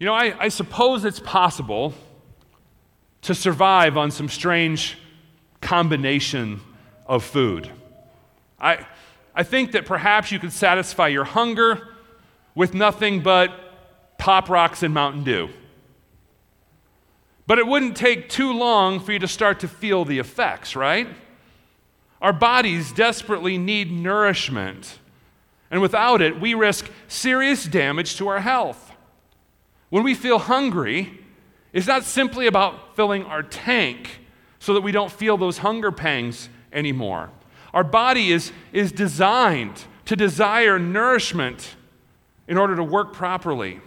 [0.00, 1.92] You know, I, I suppose it's possible
[3.20, 4.96] to survive on some strange
[5.60, 6.62] combination
[7.06, 7.70] of food.
[8.58, 8.86] I,
[9.34, 11.86] I think that perhaps you could satisfy your hunger
[12.54, 13.52] with nothing but
[14.16, 15.50] Pop Rocks and Mountain Dew.
[17.46, 21.08] But it wouldn't take too long for you to start to feel the effects, right?
[22.22, 24.98] Our bodies desperately need nourishment.
[25.70, 28.89] And without it, we risk serious damage to our health.
[29.90, 31.20] When we feel hungry,
[31.72, 34.20] it's not simply about filling our tank
[34.58, 37.30] so that we don't feel those hunger pangs anymore.
[37.74, 41.76] Our body is, is designed to desire nourishment
[42.48, 43.80] in order to work properly.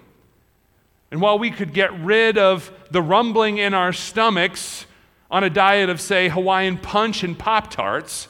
[1.11, 4.85] And while we could get rid of the rumbling in our stomachs
[5.30, 8.27] on a diet of, say, Hawaiian punch and Pop Tarts,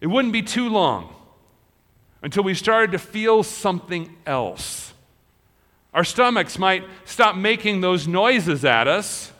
[0.00, 1.14] it wouldn't be too long
[2.22, 4.83] until we started to feel something else.
[5.94, 9.32] Our stomachs might stop making those noises at us,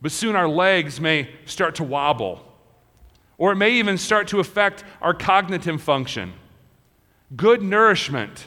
[0.00, 2.40] but soon our legs may start to wobble.
[3.36, 6.34] Or it may even start to affect our cognitive function.
[7.34, 8.46] Good nourishment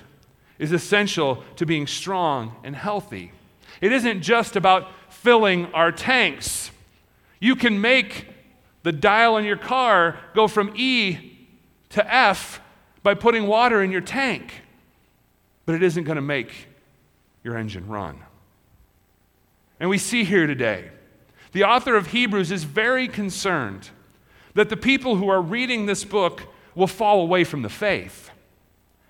[0.58, 3.34] is essential to being strong and healthy.
[3.82, 6.72] It isn't just about filling our tanks.
[7.42, 8.28] You can make
[8.84, 11.48] the dial on your car go from E
[11.90, 12.62] to F
[13.04, 14.54] by putting water in your tank,
[15.66, 16.69] but it isn't going to make
[17.44, 18.20] your engine run.
[19.80, 20.90] And we see here today,
[21.52, 23.90] the author of Hebrews is very concerned
[24.54, 26.44] that the people who are reading this book
[26.76, 28.30] will fall away from the faith.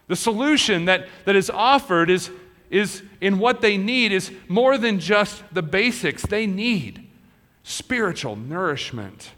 [0.08, 2.32] The solution that, that is offered is,
[2.70, 6.24] is in what they need is more than just the basics.
[6.24, 7.08] They need
[7.64, 9.32] spiritual nourishment.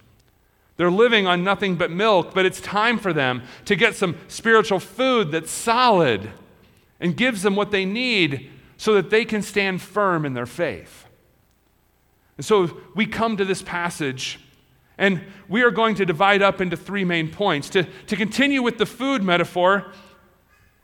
[0.78, 4.80] They're living on nothing but milk, but it's time for them to get some spiritual
[4.80, 6.32] food that's solid
[7.00, 8.50] and gives them what they need
[8.82, 11.06] so that they can stand firm in their faith.
[12.38, 14.40] And so we come to this passage,
[14.98, 17.70] and we are going to divide up into three main points.
[17.70, 19.92] To, to continue with the food metaphor,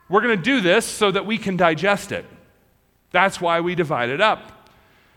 [0.09, 2.23] we're going to do this so that we can digest it.
[3.09, 4.69] That's why we divide it up.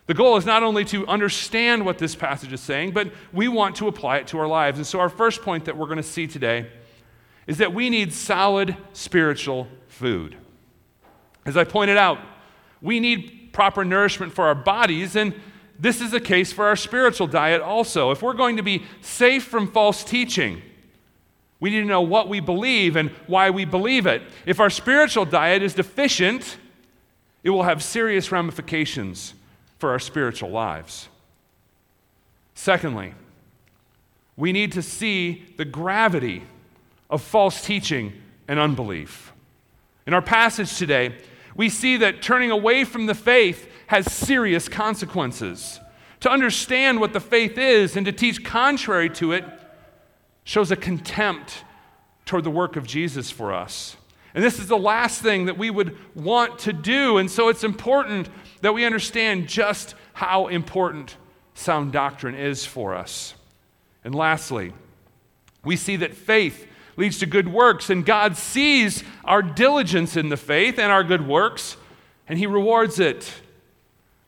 [0.07, 3.75] The goal is not only to understand what this passage is saying, but we want
[3.75, 4.79] to apply it to our lives.
[4.79, 6.67] And so, our first point that we're going to see today
[7.45, 10.35] is that we need solid spiritual food.
[11.45, 12.17] As I pointed out,
[12.81, 15.33] we need proper nourishment for our bodies, and
[15.79, 18.11] this is the case for our spiritual diet also.
[18.11, 20.61] If we're going to be safe from false teaching,
[21.59, 24.21] we need to know what we believe and why we believe it.
[24.45, 26.57] If our spiritual diet is deficient,
[27.43, 29.33] it will have serious ramifications
[29.79, 31.07] for our spiritual lives.
[32.53, 33.13] Secondly,
[34.37, 36.43] we need to see the gravity
[37.09, 38.13] of false teaching
[38.47, 39.33] and unbelief.
[40.07, 41.15] In our passage today,
[41.55, 45.79] we see that turning away from the faith has serious consequences.
[46.21, 49.43] To understand what the faith is and to teach contrary to it
[50.43, 51.63] shows a contempt
[52.25, 53.97] toward the work of Jesus for us.
[54.33, 57.17] And this is the last thing that we would want to do.
[57.17, 58.29] And so it's important
[58.61, 61.17] that we understand just how important
[61.53, 63.33] sound doctrine is for us.
[64.03, 64.73] And lastly,
[65.63, 66.67] we see that faith
[67.01, 71.27] leads to good works, and God sees our diligence in the faith and our good
[71.27, 71.75] works,
[72.27, 73.33] and He rewards it.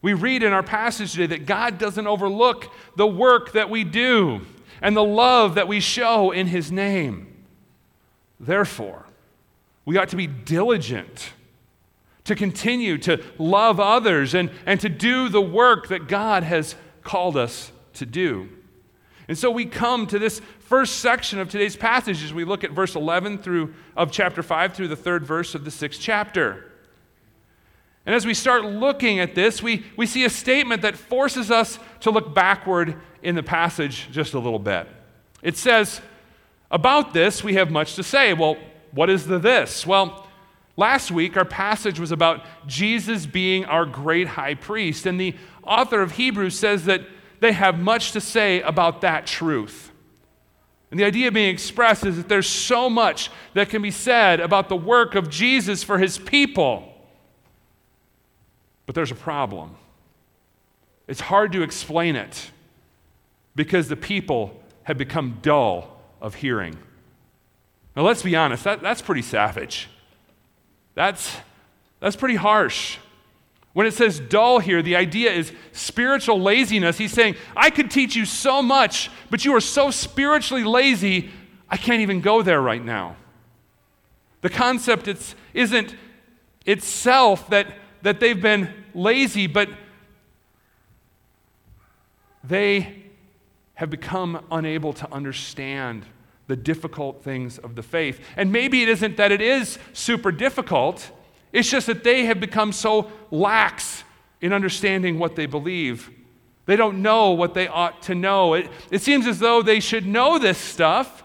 [0.01, 4.41] We read in our passage today that God doesn't overlook the work that we do
[4.81, 7.45] and the love that we show in His name.
[8.39, 9.05] Therefore,
[9.85, 11.31] we ought to be diligent
[12.23, 16.73] to continue to love others and, and to do the work that God has
[17.03, 18.49] called us to do.
[19.27, 22.71] And so we come to this first section of today's passage as we look at
[22.71, 26.65] verse 11 through of chapter 5 through the third verse of the sixth chapter.
[28.05, 31.79] And as we start looking at this, we, we see a statement that forces us
[32.01, 34.87] to look backward in the passage just a little bit.
[35.41, 36.01] It says,
[36.69, 38.33] About this we have much to say.
[38.33, 38.57] Well,
[38.91, 39.87] what is the this?
[39.87, 40.27] Well,
[40.75, 46.01] last week our passage was about Jesus being our great high priest, and the author
[46.01, 47.01] of Hebrews says that
[47.43, 49.91] they have much to say about that truth.
[50.89, 54.69] And the idea being expressed is that there's so much that can be said about
[54.69, 56.93] the work of Jesus for his people.
[58.85, 59.75] But there's a problem.
[61.05, 62.49] It's hard to explain it
[63.57, 66.77] because the people have become dull of hearing.
[67.93, 69.89] Now, let's be honest, that, that's pretty savage.
[70.95, 71.35] That's,
[71.99, 72.99] that's pretty harsh.
[73.73, 76.97] When it says dull here, the idea is spiritual laziness.
[76.97, 81.31] He's saying, I could teach you so much, but you are so spiritually lazy,
[81.69, 83.15] I can't even go there right now.
[84.41, 85.95] The concept it's, isn't
[86.65, 87.67] itself that,
[88.03, 89.69] that they've been lazy, but
[92.43, 93.03] they
[93.75, 96.05] have become unable to understand
[96.47, 98.19] the difficult things of the faith.
[98.35, 101.09] And maybe it isn't that it is super difficult,
[101.53, 104.03] it's just that they have become so lax
[104.41, 106.09] in understanding what they believe.
[106.65, 108.55] They don't know what they ought to know.
[108.55, 111.23] It, it seems as though they should know this stuff,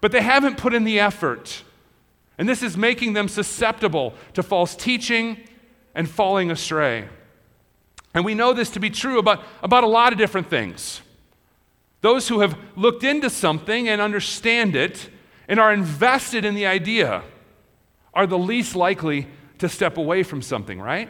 [0.00, 1.64] but they haven't put in the effort.
[2.36, 5.38] And this is making them susceptible to false teaching
[5.94, 7.08] and falling astray.
[8.12, 11.00] And we know this to be true about, about a lot of different things.
[12.02, 15.08] Those who have looked into something and understand it
[15.48, 17.22] and are invested in the idea
[18.14, 19.28] are the least likely
[19.58, 21.08] to step away from something, right?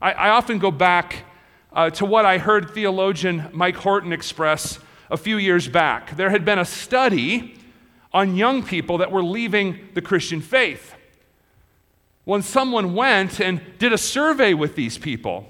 [0.00, 1.24] I, I often go back
[1.72, 4.78] uh, to what I heard theologian Mike Horton express
[5.10, 6.16] a few years back.
[6.16, 7.58] There had been a study
[8.12, 10.94] on young people that were leaving the Christian faith.
[12.24, 15.46] When someone went and did a survey with these people,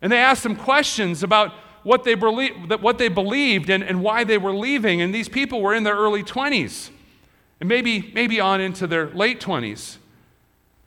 [0.00, 1.52] and they asked them questions about
[1.82, 5.00] what they, believe, what they believed and, and why they were leaving.
[5.00, 6.90] And these people were in their early 20s
[7.60, 9.98] and maybe, maybe on into their late 20s.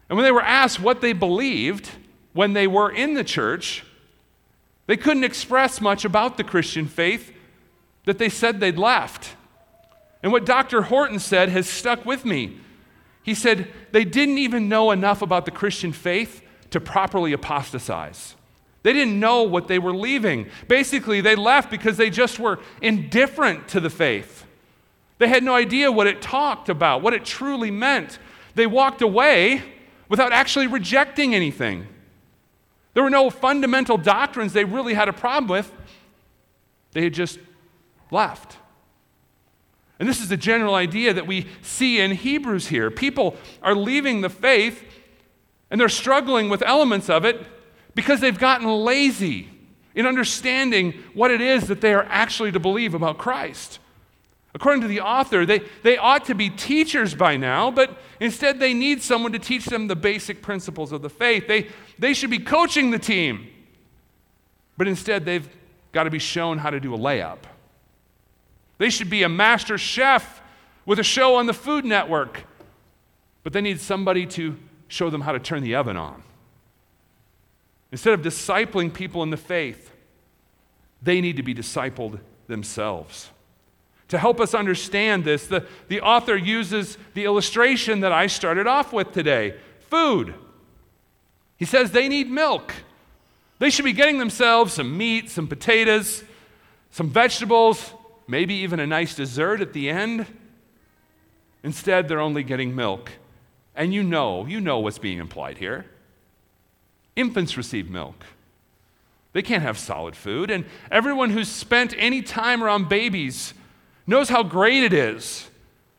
[0.09, 1.91] And when they were asked what they believed
[2.33, 3.83] when they were in the church,
[4.88, 7.31] they couldn't express much about the Christian faith
[8.06, 9.35] that they said they'd left.
[10.23, 10.83] And what Dr.
[10.83, 12.57] Horton said has stuck with me.
[13.21, 16.41] He said they didn't even know enough about the Christian faith
[16.71, 18.35] to properly apostatize.
[18.81, 20.50] They didn't know what they were leaving.
[20.67, 24.45] Basically, they left because they just were indifferent to the faith.
[25.19, 28.17] They had no idea what it talked about, what it truly meant.
[28.56, 29.61] They walked away
[30.09, 31.88] without actually rejecting anything.
[32.94, 35.71] There were no fundamental doctrines they really had a problem with.
[36.91, 37.39] They had just
[38.11, 38.57] left.
[40.00, 42.89] And this is the general idea that we see in Hebrews here.
[42.89, 44.83] People are leaving the faith
[45.69, 47.45] and they're struggling with elements of it
[47.94, 49.50] because they've gotten lazy
[49.94, 53.79] in understanding what it is that they are actually to believe about Christ.
[54.53, 58.73] According to the author, they, they ought to be teachers by now, but instead they
[58.73, 61.47] need someone to teach them the basic principles of the faith.
[61.47, 61.67] They,
[61.99, 63.47] they should be coaching the team,
[64.75, 65.47] but instead they've
[65.91, 67.39] got to be shown how to do a layup.
[68.79, 70.41] They should be a master chef
[70.85, 72.43] with a show on the Food Network,
[73.43, 74.57] but they need somebody to
[74.87, 76.23] show them how to turn the oven on.
[77.91, 79.91] Instead of discipling people in the faith,
[81.01, 83.29] they need to be discipled themselves.
[84.09, 88.91] To help us understand this, the, the author uses the illustration that I started off
[88.91, 89.56] with today
[89.89, 90.33] food.
[91.57, 92.73] He says they need milk.
[93.59, 96.23] They should be getting themselves some meat, some potatoes,
[96.91, 97.94] some vegetables,
[98.27, 100.25] maybe even a nice dessert at the end.
[101.63, 103.11] Instead, they're only getting milk.
[103.75, 105.85] And you know, you know what's being implied here.
[107.15, 108.23] Infants receive milk.
[109.33, 110.50] They can't have solid food.
[110.50, 113.53] And everyone who's spent any time around babies
[114.09, 115.50] knows how great it is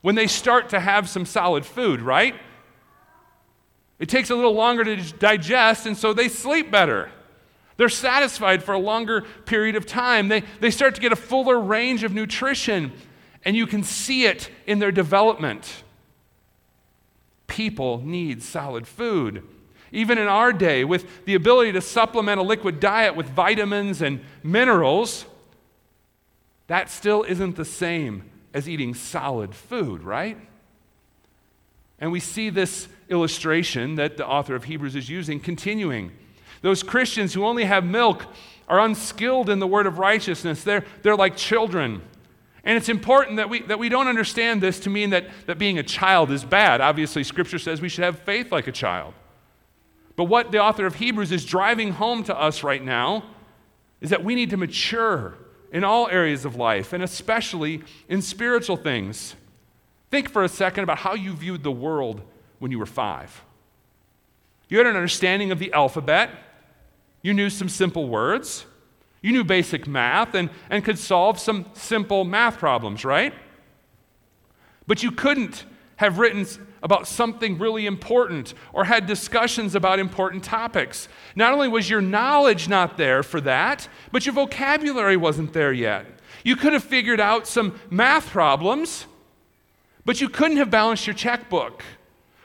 [0.01, 2.35] when they start to have some solid food, right?
[3.99, 7.09] It takes a little longer to digest, and so they sleep better.
[7.77, 10.27] They're satisfied for a longer period of time.
[10.27, 12.91] They, they start to get a fuller range of nutrition,
[13.45, 15.83] and you can see it in their development.
[17.47, 19.43] People need solid food.
[19.93, 24.21] Even in our day, with the ability to supplement a liquid diet with vitamins and
[24.43, 25.25] minerals,
[26.71, 28.23] that still isn't the same
[28.53, 30.37] as eating solid food, right?
[31.99, 36.13] And we see this illustration that the author of Hebrews is using continuing.
[36.61, 38.25] Those Christians who only have milk
[38.69, 40.63] are unskilled in the word of righteousness.
[40.63, 42.03] They're, they're like children.
[42.63, 45.77] And it's important that we, that we don't understand this to mean that, that being
[45.77, 46.79] a child is bad.
[46.79, 49.13] Obviously, Scripture says we should have faith like a child.
[50.15, 53.25] But what the author of Hebrews is driving home to us right now
[53.99, 55.35] is that we need to mature
[55.71, 59.35] in all areas of life, and especially in spiritual things.
[60.09, 62.21] Think for a second about how you viewed the world
[62.59, 63.43] when you were five.
[64.67, 66.31] You had an understanding of the alphabet,
[67.21, 68.65] you knew some simple words,
[69.21, 73.33] you knew basic math, and, and could solve some simple math problems, right?
[74.87, 75.65] But you couldn't
[75.97, 76.45] have written
[76.83, 81.07] about something really important or had discussions about important topics.
[81.35, 86.05] Not only was your knowledge not there for that, but your vocabulary wasn't there yet.
[86.43, 89.05] You could have figured out some math problems,
[90.05, 91.83] but you couldn't have balanced your checkbook.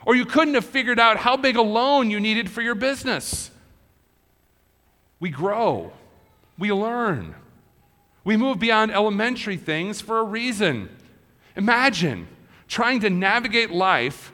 [0.05, 3.51] Or you couldn't have figured out how big a loan you needed for your business.
[5.19, 5.93] We grow,
[6.59, 7.35] we learn,
[8.23, 10.91] we move beyond elementary things for a reason.
[11.57, 12.29] Imagine
[12.69, 14.33] trying to navigate life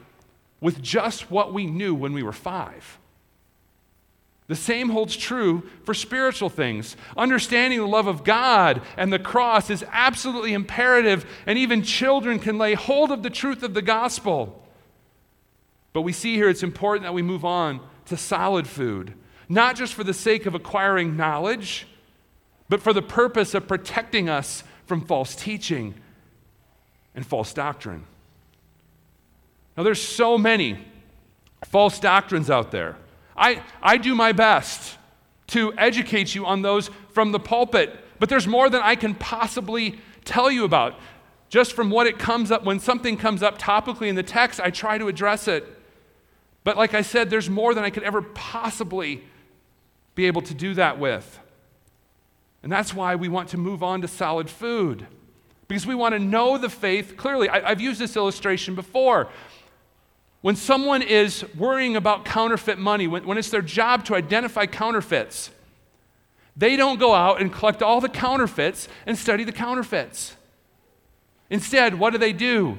[0.61, 2.99] with just what we knew when we were five.
[4.49, 6.97] The same holds true for spiritual things.
[7.17, 12.59] Understanding the love of God and the cross is absolutely imperative, and even children can
[12.59, 14.63] lay hold of the truth of the gospel.
[15.93, 19.15] But we see here it's important that we move on to solid food,
[19.49, 21.87] not just for the sake of acquiring knowledge,
[22.69, 25.95] but for the purpose of protecting us from false teaching
[27.15, 28.05] and false doctrine.
[29.77, 30.79] Now, there's so many
[31.65, 32.97] false doctrines out there.
[33.37, 34.99] I, I do my best
[35.49, 39.99] to educate you on those from the pulpit, but there's more than I can possibly
[40.25, 40.99] tell you about.
[41.49, 44.71] Just from what it comes up, when something comes up topically in the text, I
[44.71, 45.67] try to address it.
[46.65, 49.23] But like I said, there's more than I could ever possibly
[50.15, 51.39] be able to do that with.
[52.63, 55.07] And that's why we want to move on to solid food,
[55.69, 57.49] because we want to know the faith clearly.
[57.49, 59.29] I, have used this illustration before.
[60.43, 65.51] When someone is worrying about counterfeit money, when, when it's their job to identify counterfeits,
[66.57, 70.37] they don't go out and collect all the counterfeits and study the counterfeits.
[71.49, 72.77] Instead, what do they do?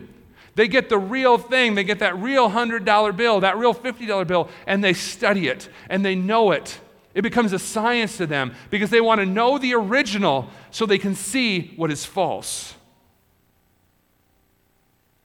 [0.55, 1.73] They get the real thing.
[1.75, 6.05] They get that real $100 bill, that real $50 bill, and they study it and
[6.05, 6.79] they know it.
[7.15, 10.97] It becomes a science to them because they want to know the original so they
[10.97, 12.75] can see what is false.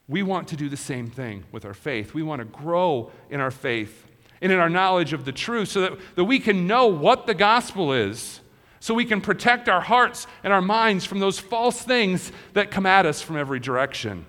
[0.09, 2.15] We want to do the same thing with our faith.
[2.15, 4.07] We want to grow in our faith
[4.41, 7.35] and in our knowledge of the truth so that, that we can know what the
[7.35, 8.41] gospel is,
[8.81, 12.87] so we can protect our hearts and our minds from those false things that come
[12.87, 14.25] at us from every direction.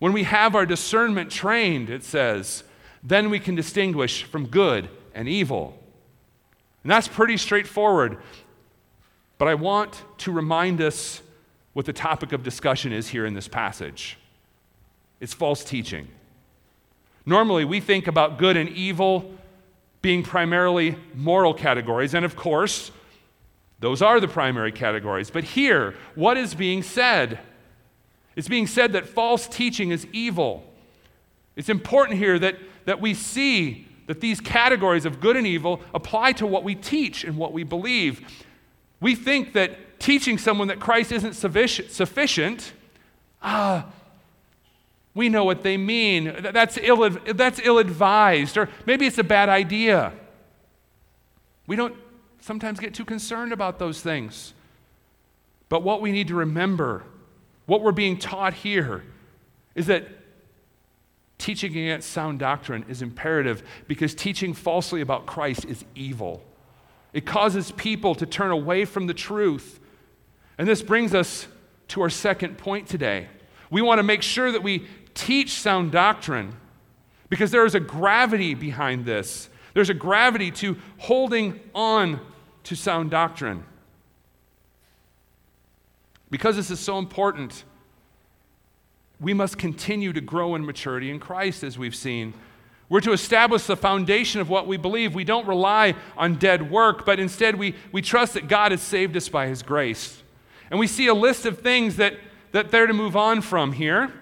[0.00, 2.64] When we have our discernment trained, it says,
[3.02, 5.78] then we can distinguish from good and evil.
[6.82, 8.18] And that's pretty straightforward.
[9.38, 11.22] But I want to remind us
[11.72, 14.18] what the topic of discussion is here in this passage.
[15.20, 16.08] It's false teaching.
[17.26, 19.32] Normally, we think about good and evil
[20.00, 22.90] being primarily moral categories, and of course,
[23.80, 25.30] those are the primary categories.
[25.30, 27.38] But here, what is being said?
[28.34, 30.64] It's being said that false teaching is evil.
[31.56, 32.56] It's important here that,
[32.86, 37.24] that we see that these categories of good and evil apply to what we teach
[37.24, 38.20] and what we believe.
[39.00, 42.72] We think that teaching someone that Christ isn't sufficient,
[43.42, 43.86] ah,
[45.18, 46.32] we know what they mean.
[46.52, 50.12] That's ill, that's ill advised, or maybe it's a bad idea.
[51.66, 51.96] We don't
[52.40, 54.54] sometimes get too concerned about those things.
[55.68, 57.02] But what we need to remember,
[57.66, 59.02] what we're being taught here,
[59.74, 60.06] is that
[61.36, 66.44] teaching against sound doctrine is imperative because teaching falsely about Christ is evil.
[67.12, 69.80] It causes people to turn away from the truth.
[70.58, 71.48] And this brings us
[71.88, 73.26] to our second point today.
[73.70, 74.86] We want to make sure that we
[75.18, 76.54] teach sound doctrine
[77.28, 79.48] because there is a gravity behind this.
[79.74, 82.20] There's a gravity to holding on
[82.64, 83.64] to sound doctrine.
[86.30, 87.64] Because this is so important,
[89.20, 92.34] we must continue to grow in maturity in Christ, as we've seen.
[92.88, 95.14] We're to establish the foundation of what we believe.
[95.14, 99.16] We don't rely on dead work, but instead we, we trust that God has saved
[99.16, 100.22] us by His grace.
[100.70, 102.14] And we see a list of things that,
[102.52, 104.12] that they're to move on from here.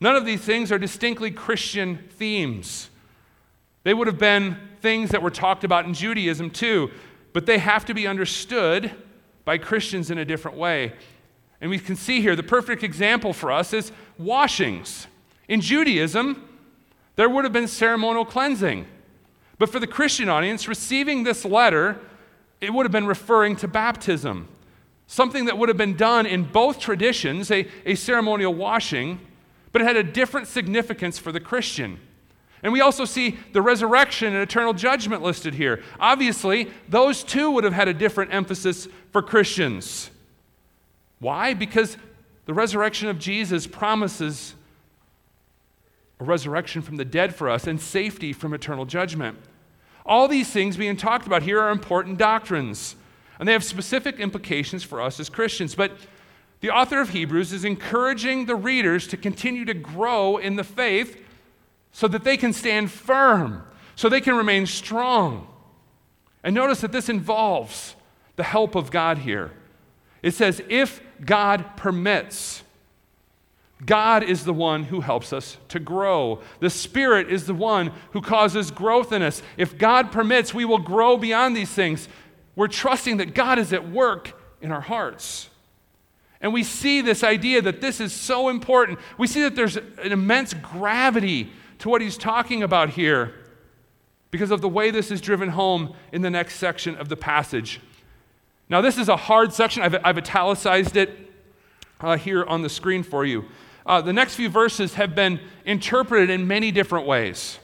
[0.00, 2.90] None of these things are distinctly Christian themes.
[3.82, 6.90] They would have been things that were talked about in Judaism too,
[7.32, 8.92] but they have to be understood
[9.44, 10.92] by Christians in a different way.
[11.60, 15.06] And we can see here the perfect example for us is washings.
[15.48, 16.48] In Judaism,
[17.16, 18.86] there would have been ceremonial cleansing.
[19.58, 21.98] But for the Christian audience, receiving this letter,
[22.60, 24.48] it would have been referring to baptism,
[25.06, 29.18] something that would have been done in both traditions, a, a ceremonial washing,
[29.72, 31.98] but it had a different significance for the Christian.
[32.62, 35.82] And we also see the resurrection and eternal judgment listed here.
[36.00, 40.10] Obviously, those two would have had a different emphasis for Christians.
[41.20, 41.54] Why?
[41.54, 41.96] Because
[42.46, 44.54] the resurrection of Jesus promises
[46.20, 49.38] a resurrection from the dead for us and safety from eternal judgment.
[50.04, 52.96] All these things being talked about here are important doctrines,
[53.38, 55.74] and they have specific implications for us as Christians.
[55.74, 55.92] But
[56.60, 61.16] the author of Hebrews is encouraging the readers to continue to grow in the faith
[61.92, 63.62] so that they can stand firm,
[63.96, 65.46] so they can remain strong.
[66.42, 67.94] And notice that this involves
[68.36, 69.52] the help of God here.
[70.22, 72.62] It says, if God permits,
[73.84, 76.40] God is the one who helps us to grow.
[76.58, 79.42] The Spirit is the one who causes growth in us.
[79.56, 82.08] If God permits, we will grow beyond these things.
[82.56, 85.48] We're trusting that God is at work in our hearts.
[86.40, 88.98] And we see this idea that this is so important.
[89.18, 93.34] We see that there's an immense gravity to what he's talking about here.
[94.30, 97.80] because of the way this is driven home in the next section of the passage.
[98.68, 99.82] Now, this is a hard section.
[99.82, 101.10] I've, I've italicized it
[102.00, 103.46] uh, here on the screen for you.
[103.86, 107.58] Uh, the next few verses have been interpreted in many different ways,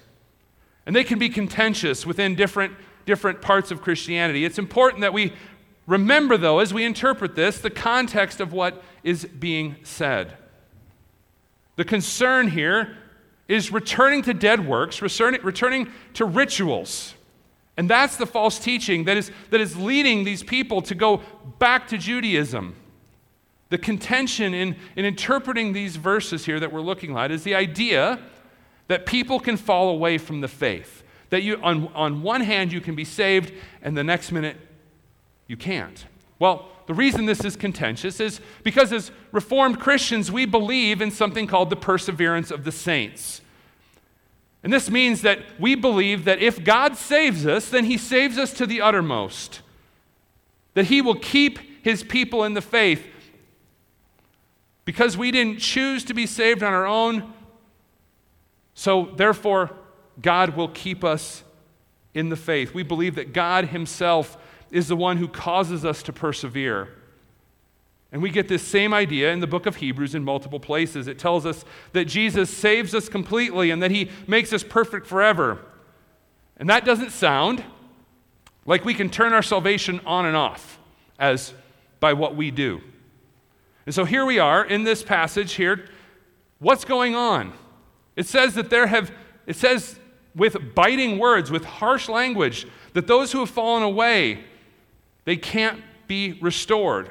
[0.86, 4.46] and they can be contentious within different, different parts of Christianity.
[4.46, 5.34] It's important that we
[5.86, 10.36] remember, though, as we interpret this, the context of what is being said.
[11.76, 12.96] The concern here
[13.48, 17.14] is returning to dead works, returning, to rituals.
[17.76, 21.20] And that's the false teaching that is, that is leading these people to go
[21.58, 22.76] back to Judaism.
[23.70, 28.20] The contention in, in interpreting these verses here that we're looking at is the idea
[28.88, 31.02] that people can fall away from the faith.
[31.30, 34.56] That you, on, on one hand, you can be saved, and the next minute,
[35.46, 36.04] you can't.
[36.38, 41.46] Well, the reason this is contentious is because as Reformed Christians, we believe in something
[41.46, 43.40] called the perseverance of the saints.
[44.62, 48.52] And this means that we believe that if God saves us, then he saves us
[48.54, 49.60] to the uttermost.
[50.74, 53.06] That he will keep his people in the faith.
[54.84, 57.32] Because we didn't choose to be saved on our own,
[58.74, 59.70] so therefore,
[60.20, 61.42] God will keep us
[62.12, 62.74] in the faith.
[62.74, 64.36] We believe that God himself
[64.74, 66.88] is the one who causes us to persevere.
[68.10, 71.06] And we get this same idea in the book of Hebrews in multiple places.
[71.06, 75.60] It tells us that Jesus saves us completely and that he makes us perfect forever.
[76.56, 77.62] And that doesn't sound
[78.66, 80.80] like we can turn our salvation on and off
[81.20, 81.54] as
[82.00, 82.80] by what we do.
[83.86, 85.88] And so here we are in this passage here.
[86.58, 87.52] What's going on?
[88.16, 89.12] It says that there have,
[89.46, 90.00] it says
[90.34, 94.44] with biting words, with harsh language, that those who have fallen away
[95.24, 97.10] they can't be restored.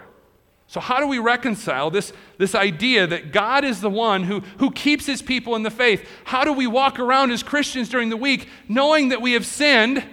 [0.68, 4.72] So, how do we reconcile this, this idea that God is the one who, who
[4.72, 6.08] keeps his people in the faith?
[6.24, 10.04] How do we walk around as Christians during the week knowing that we have sinned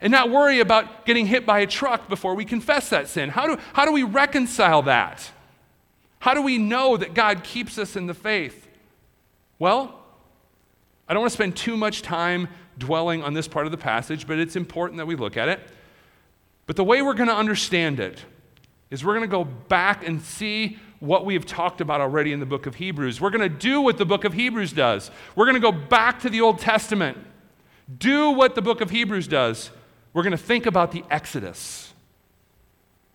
[0.00, 3.30] and not worry about getting hit by a truck before we confess that sin?
[3.30, 5.32] How do, how do we reconcile that?
[6.20, 8.68] How do we know that God keeps us in the faith?
[9.58, 9.98] Well,
[11.08, 14.26] I don't want to spend too much time dwelling on this part of the passage,
[14.26, 15.60] but it's important that we look at it.
[16.68, 18.22] But the way we're going to understand it
[18.90, 22.40] is we're going to go back and see what we have talked about already in
[22.40, 23.22] the book of Hebrews.
[23.22, 25.10] We're going to do what the book of Hebrews does.
[25.34, 27.16] We're going to go back to the Old Testament,
[27.98, 29.70] do what the book of Hebrews does.
[30.12, 31.94] We're going to think about the Exodus.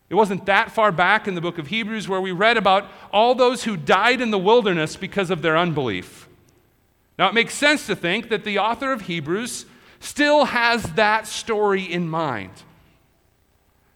[0.10, 3.36] It wasn't that far back in the book of Hebrews where we read about all
[3.36, 6.28] those who died in the wilderness because of their unbelief.
[7.20, 9.68] Now, it makes sense to think that the author of Hebrews
[10.00, 12.50] still has that story in mind.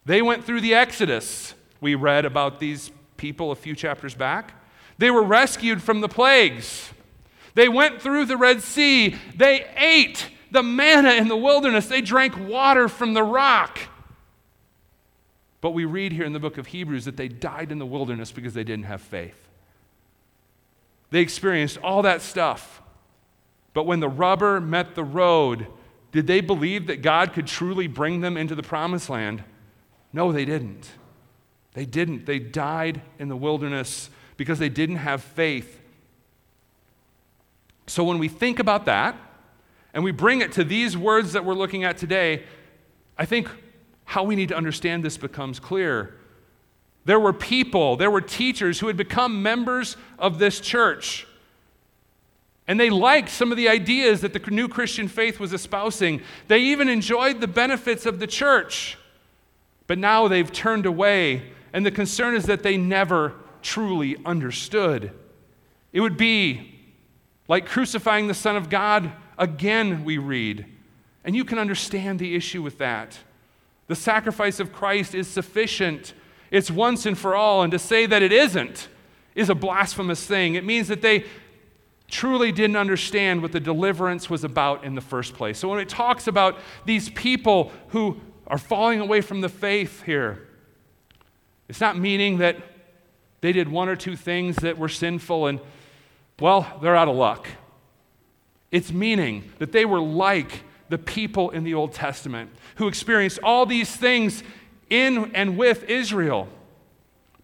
[0.08, 1.54] They went through the Exodus.
[1.82, 4.54] We read about these people a few chapters back.
[4.98, 6.92] They were rescued from the plagues.
[7.56, 9.18] They went through the Red Sea.
[9.36, 11.88] They ate the manna in the wilderness.
[11.88, 13.80] They drank water from the rock.
[15.60, 18.32] But we read here in the book of Hebrews that they died in the wilderness
[18.32, 19.36] because they didn't have faith.
[21.10, 22.82] They experienced all that stuff.
[23.74, 25.68] But when the rubber met the road,
[26.14, 29.44] did they believe that God could truly bring them into the promised land?
[30.14, 30.90] No, they didn't.
[31.74, 32.26] They didn't.
[32.26, 35.80] They died in the wilderness because they didn't have faith.
[37.88, 39.16] So when we think about that
[39.94, 42.44] and we bring it to these words that we're looking at today,
[43.18, 43.50] I think
[44.06, 46.16] how we need to understand this becomes clear.
[47.06, 51.26] There were people, there were teachers who had become members of this church.
[52.68, 56.22] And they liked some of the ideas that the new Christian faith was espousing.
[56.50, 58.98] They even enjoyed the benefits of the church.
[59.88, 65.12] But now they've turned away, and the concern is that they never truly understood.
[65.94, 66.76] It would be
[67.48, 70.66] like crucifying the Son of God again, we read.
[71.24, 73.20] And you can understand the issue with that.
[73.88, 76.14] The sacrifice of Christ is sufficient,
[76.52, 77.64] it's once and for all.
[77.64, 78.90] And to say that it isn't
[79.36, 80.56] is a blasphemous thing.
[80.56, 81.26] It means that they
[82.10, 85.60] truly didn't understand what the deliverance was about in the first place.
[85.60, 90.48] So when it talks about these people who are falling away from the faith here.
[91.68, 92.58] It's not meaning that
[93.42, 95.60] they did one or two things that were sinful and,
[96.40, 97.48] well, they're out of luck.
[98.72, 103.66] It's meaning that they were like the people in the Old Testament who experienced all
[103.66, 104.44] these things
[104.90, 106.48] in and with Israel.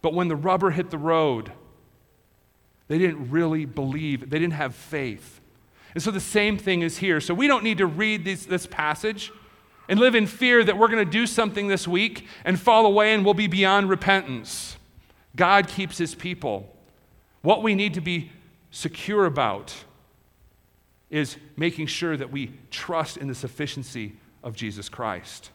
[0.02, 1.52] But when the rubber hit the road,
[2.88, 5.42] they didn't really believe, they didn't have faith.
[5.94, 7.22] And so the same thing is here.
[7.22, 9.32] So we don't need to read this, this passage
[9.88, 13.14] and live in fear that we're going to do something this week and fall away
[13.14, 14.78] and we'll be beyond repentance.
[15.36, 16.70] God keeps his people.
[17.42, 18.32] What we need to be
[18.72, 19.76] secure about
[21.10, 25.52] is making sure that we trust in the sufficiency of Jesus Christ.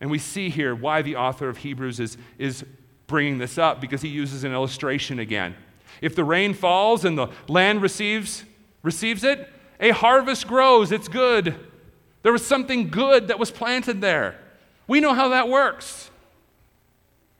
[0.00, 2.64] And we see here why the author of Hebrews is, is
[3.06, 5.54] bringing this up because he uses an illustration again.
[6.00, 8.44] If the rain falls and the land receives,
[8.82, 10.92] receives it, a harvest grows.
[10.92, 11.54] It's good.
[12.22, 14.38] There was something good that was planted there.
[14.86, 16.10] We know how that works.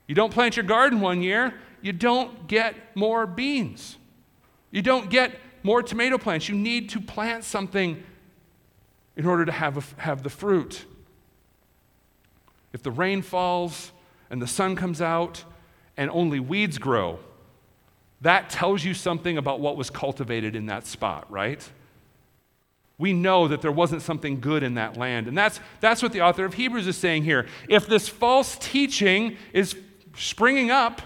[0.06, 3.96] You don't plant your garden one year, you don't get more beans.
[4.70, 6.48] You don't get more tomato plants.
[6.48, 8.02] You need to plant something
[9.16, 10.84] in order to have, a, have the fruit.
[12.72, 13.92] If the rain falls
[14.30, 15.44] and the sun comes out
[15.96, 17.18] and only weeds grow,
[18.20, 21.68] that tells you something about what was cultivated in that spot, right?
[23.00, 25.26] We know that there wasn't something good in that land.
[25.26, 27.46] And that's, that's what the author of Hebrews is saying here.
[27.66, 29.74] If this false teaching is
[30.14, 31.00] springing up,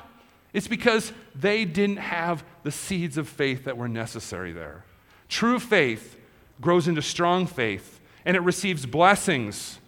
[0.52, 4.84] it's because they didn't have the seeds of faith that were necessary there.
[5.28, 6.18] True faith
[6.60, 9.78] grows into strong faith and it receives blessings.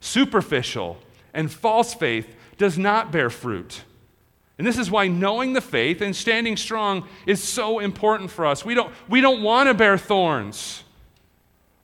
[0.00, 0.98] Superficial
[1.32, 3.82] and false faith does not bear fruit.
[4.58, 8.62] And this is why knowing the faith and standing strong is so important for us.
[8.62, 10.82] We don't, we don't want to bear thorns.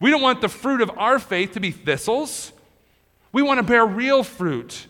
[0.03, 2.51] We don't want the fruit of our faith to be thistles.
[3.31, 4.89] We want to bear real fruit.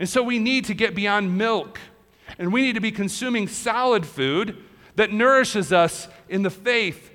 [0.00, 1.78] And so we need to get beyond milk
[2.40, 4.56] and we need to be consuming solid food
[4.96, 7.12] that nourishes us in the faith.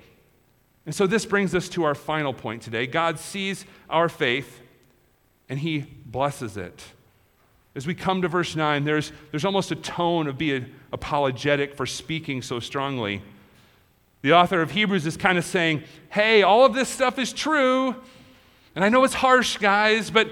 [0.85, 2.87] And so this brings us to our final point today.
[2.87, 4.61] God sees our faith
[5.49, 6.81] and he blesses it.
[7.75, 11.85] As we come to verse 9, there's, there's almost a tone of being apologetic for
[11.85, 13.21] speaking so strongly.
[14.23, 17.95] The author of Hebrews is kind of saying, hey, all of this stuff is true.
[18.73, 20.29] And I know it's harsh, guys, but,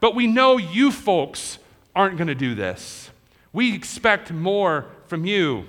[0.00, 1.58] but we know you folks
[1.96, 3.10] aren't going to do this.
[3.52, 5.64] We expect more from you.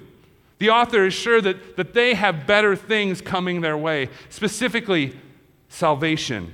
[0.60, 5.18] The author is sure that, that they have better things coming their way, specifically
[5.70, 6.54] salvation.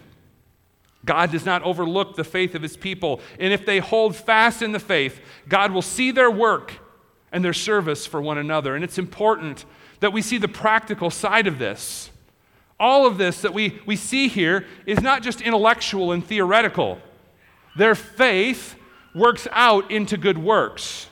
[1.05, 3.19] God does not overlook the faith of his people.
[3.39, 6.73] And if they hold fast in the faith, God will see their work
[7.31, 8.75] and their service for one another.
[8.75, 9.65] And it's important
[9.99, 12.09] that we see the practical side of this.
[12.79, 16.99] All of this that we, we see here is not just intellectual and theoretical,
[17.75, 18.75] their faith
[19.13, 21.07] works out into good works.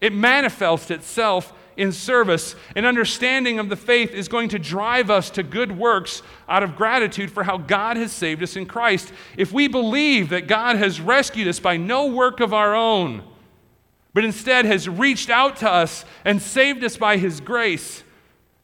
[0.00, 2.54] It manifests itself in service.
[2.76, 6.76] An understanding of the faith is going to drive us to good works out of
[6.76, 9.12] gratitude for how God has saved us in Christ.
[9.36, 13.22] If we believe that God has rescued us by no work of our own,
[14.14, 18.02] but instead has reached out to us and saved us by his grace,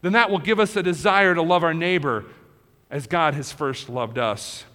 [0.01, 2.25] then that will give us a desire to love our neighbor
[2.89, 4.65] as God has first loved us.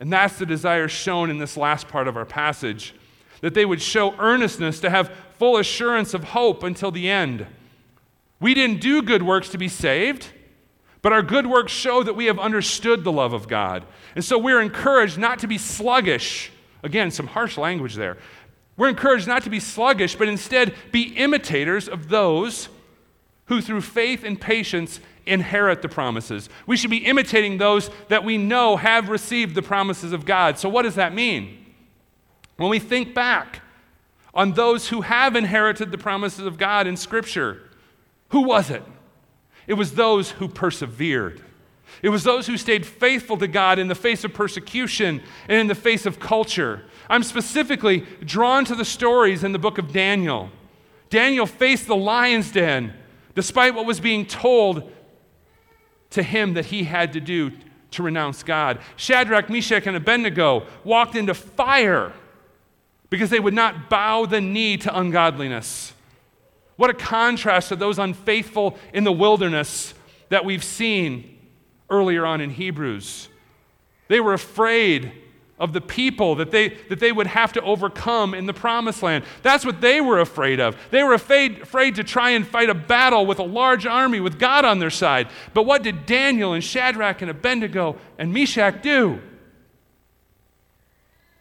[0.00, 2.94] And that's the desire shown in this last part of our passage
[3.40, 7.46] that they would show earnestness to have full assurance of hope until the end.
[8.40, 10.28] We didn't do good works to be saved,
[11.02, 13.84] but our good works show that we have understood the love of God.
[14.14, 16.50] And so we're encouraged not to be sluggish.
[16.82, 18.18] Again, some harsh language there.
[18.76, 22.68] We're encouraged not to be sluggish, but instead be imitators of those
[23.46, 26.48] who, through faith and patience, inherit the promises.
[26.66, 30.58] We should be imitating those that we know have received the promises of God.
[30.58, 31.58] So, what does that mean?
[32.56, 33.62] When we think back
[34.34, 37.62] on those who have inherited the promises of God in Scripture.
[38.30, 38.82] Who was it?
[39.66, 41.42] It was those who persevered.
[42.00, 45.66] It was those who stayed faithful to God in the face of persecution and in
[45.66, 46.84] the face of culture.
[47.08, 50.50] I'm specifically drawn to the stories in the book of Daniel.
[51.10, 52.94] Daniel faced the lion's den
[53.34, 54.90] despite what was being told
[56.10, 57.52] to him that he had to do
[57.92, 58.78] to renounce God.
[58.96, 62.12] Shadrach, Meshach, and Abednego walked into fire
[63.10, 65.92] because they would not bow the knee to ungodliness.
[66.76, 69.94] What a contrast to those unfaithful in the wilderness
[70.30, 71.38] that we've seen
[71.90, 73.28] earlier on in Hebrews.
[74.08, 75.12] They were afraid
[75.62, 79.24] of the people that they, that they would have to overcome in the promised land.
[79.42, 80.76] That's what they were afraid of.
[80.90, 84.40] They were afraid, afraid to try and fight a battle with a large army with
[84.40, 85.28] God on their side.
[85.54, 89.20] But what did Daniel and Shadrach and Abednego and Meshach do?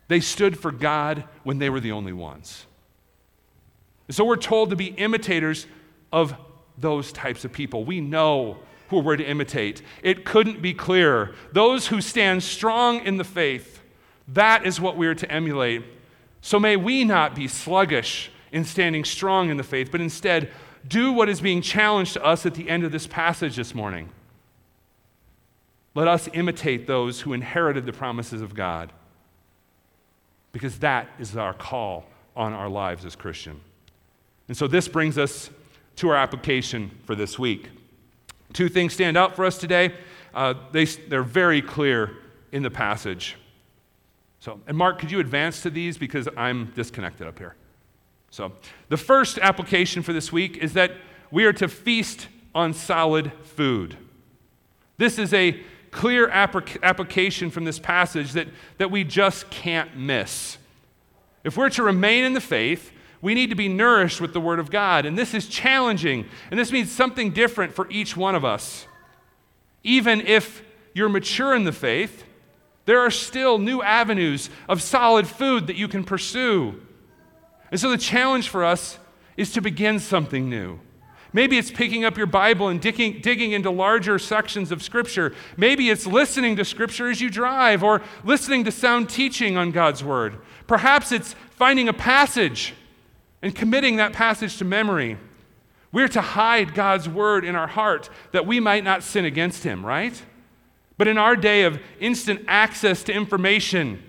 [0.08, 2.68] They stood for God when they were the only ones.
[4.08, 5.66] And so we're told to be imitators
[6.14, 6.36] of
[6.78, 7.86] those types of people.
[7.86, 9.82] We know who we're to imitate.
[10.04, 11.34] It couldn't be clearer.
[11.54, 13.81] Those who stand strong in the faith,
[14.28, 15.84] that is what we're to emulate.
[16.42, 20.52] So may we not be sluggish in standing strong in the faith, but instead
[20.88, 24.10] do what is being challenged to us at the end of this passage this morning.
[25.94, 28.92] Let us imitate those who inherited the promises of God
[30.52, 32.06] because that is our call
[32.36, 33.60] on our lives as Christian.
[34.48, 35.50] And so this brings us
[35.98, 37.70] to our application for this week.
[38.54, 39.94] Two things stand out for us today.
[40.34, 42.18] uh, they, they're very clear
[42.52, 43.38] in the passage.
[44.42, 47.56] So, and Mark, could you advance to these because I'm disconnected up here?
[48.32, 48.54] So,
[48.90, 50.94] the first application for this week is that
[51.30, 53.98] we are to feast on solid food.
[54.98, 58.48] This is a clear application from this passage that,
[58.80, 60.58] that we just can't miss.
[61.44, 64.58] If we're to remain in the faith, we need to be nourished with the Word
[64.58, 65.06] of God.
[65.06, 68.88] And this is challenging, and this means something different for each one of us.
[69.84, 70.64] Even if
[70.96, 72.24] you're mature in the faith,
[72.86, 76.82] there are still new avenues of solid food that you can pursue.
[77.72, 78.98] And so the challenge for us
[79.38, 80.80] is to begin something new.
[81.34, 85.34] Maybe it's picking up your Bible and digging, digging, into larger sections of Scripture.
[85.56, 90.04] Maybe it's listening to Scripture as you drive or listening to sound teaching on God's
[90.04, 90.40] Word.
[90.68, 92.74] Perhaps it's finding a passage
[93.42, 95.18] and committing that passage to memory.
[95.94, 99.86] We're to hide God's Word in our heart that we might not sin against Him,
[99.86, 100.22] right?
[101.02, 104.04] But in our day of instant access to information,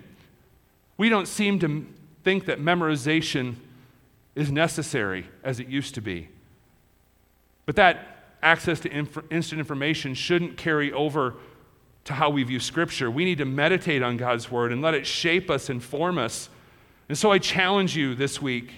[0.95, 1.87] we don't seem to
[2.23, 3.55] think that memorization
[4.35, 6.29] is necessary as it used to be.
[7.65, 11.33] But that access to inf- instant information shouldn't carry over
[12.03, 13.09] to how we view Scripture.
[13.09, 16.47] We need to meditate on God's Word and let it shape us and form us.
[17.09, 18.71] And so I challenge you this week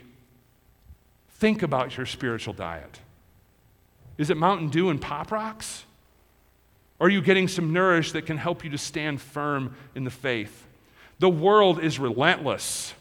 [1.31, 3.01] think about your spiritual diet.
[4.17, 5.83] Is it Mountain Dew and Pop Rocks?
[6.99, 10.65] Are you getting some nourish that can help you to stand firm in the faith?
[11.19, 12.93] The world is relentless.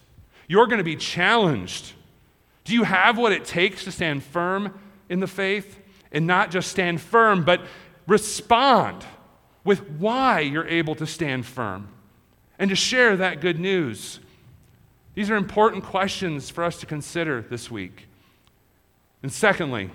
[0.48, 1.92] You're going to be challenged.
[2.64, 4.78] Do you have what it takes to stand firm
[5.08, 5.78] in the faith?
[6.12, 7.62] And not just stand firm, but
[8.06, 9.04] respond
[9.64, 11.88] with why you're able to stand firm
[12.58, 14.20] and to share that good news.
[15.14, 18.06] These are important questions for us to consider this week.
[19.22, 19.90] And secondly,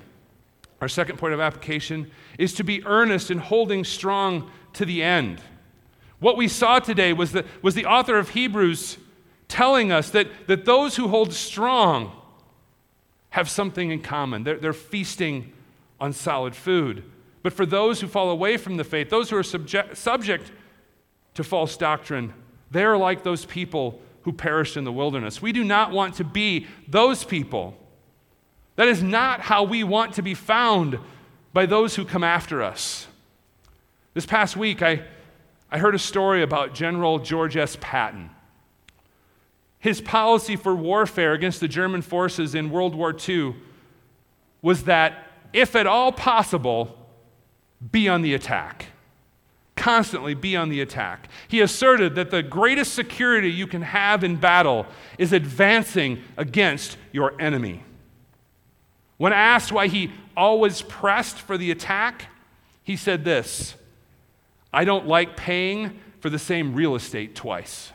[0.82, 5.42] our second point of application is to be earnest in holding strong to the end.
[6.20, 8.98] What we saw today was the, was the author of Hebrews
[9.48, 12.12] telling us that, that those who hold strong
[13.32, 14.44] have something in common.
[14.44, 15.54] They're, they're feasting
[16.00, 17.04] on solid food.
[17.42, 20.52] But for those who fall away from the faith, those who are subject, subject
[21.36, 22.34] to false doctrine,
[22.72, 25.42] they are like those people who perished in the wilderness.
[25.42, 27.78] We do not want to be those people.
[28.80, 31.00] That is not how we want to be found
[31.52, 33.08] by those who come after us.
[34.14, 35.04] This past week, I,
[35.70, 37.76] I heard a story about General George S.
[37.82, 38.30] Patton.
[39.80, 43.56] His policy for warfare against the German forces in World War II
[44.62, 46.98] was that, if at all possible,
[47.92, 48.86] be on the attack.
[49.76, 51.28] Constantly be on the attack.
[51.50, 54.86] He asserted that the greatest security you can have in battle
[55.18, 57.84] is advancing against your enemy.
[59.20, 62.28] When asked why he always pressed for the attack,
[62.82, 63.76] he said this
[64.74, 67.92] I don't like paying for the same real estate twice.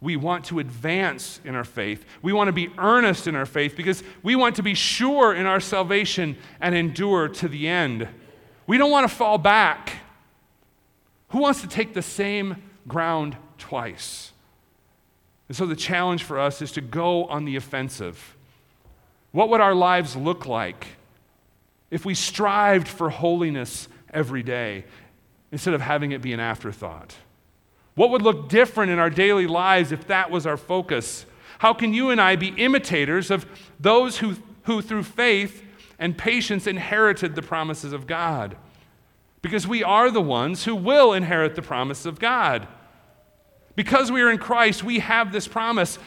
[0.00, 2.04] We want to advance in our faith.
[2.22, 5.46] We want to be earnest in our faith because we want to be sure in
[5.46, 8.08] our salvation and endure to the end.
[8.66, 9.96] We don't want to fall back.
[11.30, 14.32] Who wants to take the same ground twice?
[15.48, 18.31] And so the challenge for us is to go on the offensive.
[19.32, 20.86] What would our lives look like
[21.90, 24.84] if we strived for holiness every day
[25.50, 27.14] instead of having it be an afterthought?
[27.94, 31.26] What would look different in our daily lives if that was our focus?
[31.58, 33.46] How can you and I be imitators of
[33.78, 35.62] those who, who through faith
[35.98, 38.56] and patience inherited the promises of God?
[39.42, 42.66] Because we are the ones who will inherit the promise of God.
[43.74, 45.98] Because we are in Christ, we have this promise.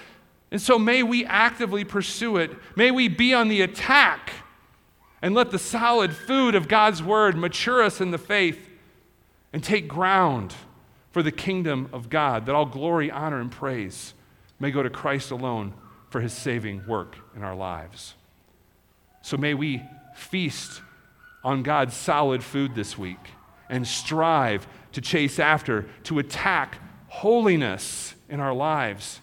[0.51, 2.51] And so may we actively pursue it.
[2.75, 4.31] May we be on the attack
[5.21, 8.69] and let the solid food of God's word mature us in the faith
[9.51, 10.53] and take ground
[11.11, 14.13] for the kingdom of God, that all glory, honor, and praise
[14.59, 15.73] may go to Christ alone
[16.09, 18.15] for his saving work in our lives.
[19.21, 19.81] So may we
[20.13, 20.81] feast
[21.43, 23.31] on God's solid food this week
[23.69, 26.77] and strive to chase after, to attack
[27.07, 29.21] holiness in our lives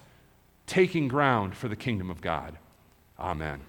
[0.67, 2.59] taking ground for the kingdom of God.
[3.19, 3.61] Amen.